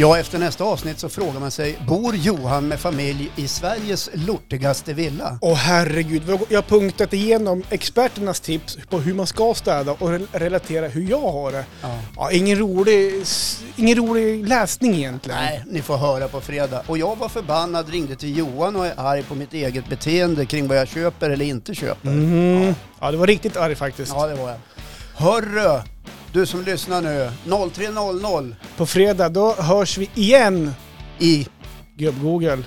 Ja, 0.00 0.18
efter 0.18 0.38
nästa 0.38 0.64
avsnitt 0.64 0.98
så 0.98 1.08
frågar 1.08 1.40
man 1.40 1.50
sig, 1.50 1.78
bor 1.88 2.14
Johan 2.16 2.68
med 2.68 2.80
familj 2.80 3.30
i 3.36 3.48
Sveriges 3.48 4.10
lortigaste 4.14 4.94
villa? 4.94 5.38
Åh 5.42 5.54
herregud, 5.54 6.22
jag 6.48 6.58
har 6.58 6.62
punktat 6.62 7.12
igenom 7.12 7.62
experternas 7.70 8.40
tips 8.40 8.78
på 8.90 8.98
hur 8.98 9.14
man 9.14 9.26
ska 9.26 9.54
städa 9.54 9.92
och 9.92 10.08
rel- 10.10 10.26
relatera 10.32 10.88
hur 10.88 11.10
jag 11.10 11.20
har 11.32 11.52
det. 11.52 11.64
Ja. 11.82 11.98
Ja, 12.16 12.30
ingen, 12.30 12.58
rolig, 12.58 13.12
ingen 13.76 13.96
rolig 13.96 14.48
läsning 14.48 14.94
egentligen. 14.94 15.38
Nej, 15.40 15.64
ni 15.70 15.82
får 15.82 15.96
höra 15.96 16.28
på 16.28 16.40
fredag. 16.40 16.82
Och 16.86 16.98
jag 16.98 17.16
var 17.18 17.28
förbannad, 17.28 17.88
ringde 17.88 18.16
till 18.16 18.36
Johan 18.38 18.76
och 18.76 18.86
är 18.86 18.94
arg 18.96 19.22
på 19.22 19.34
mitt 19.34 19.54
eget 19.54 19.88
beteende 19.88 20.46
kring 20.46 20.68
vad 20.68 20.76
jag 20.78 20.88
köper 20.88 21.30
eller 21.30 21.44
inte 21.44 21.74
köper. 21.74 22.08
Mhm. 22.10 22.74
Ja, 23.00 23.10
det 23.10 23.16
var 23.16 23.26
riktigt 23.26 23.56
arg 23.56 23.74
faktiskt. 23.74 24.12
Ja, 24.14 24.26
det 24.26 24.34
var 24.34 24.48
jag. 24.48 24.58
Hörru, 25.14 25.80
du 26.32 26.46
som 26.46 26.62
lyssnar 26.62 27.02
nu, 27.02 27.30
03.00 27.46 28.54
På 28.76 28.86
fredag, 28.86 29.28
då 29.28 29.54
hörs 29.54 29.98
vi 29.98 30.10
igen, 30.14 30.70
i 31.18 31.46
gubb-Google. 31.96 32.62